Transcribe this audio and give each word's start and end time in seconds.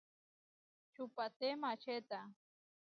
Čupaté 0.93 1.47
maačeta. 1.61 2.19